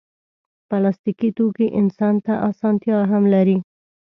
پلاستيکي 0.69 1.29
توکي 1.37 1.67
انسان 1.79 2.15
ته 2.25 2.33
اسانتیا 2.49 2.97
هم 3.11 3.23
لري. 3.33 3.57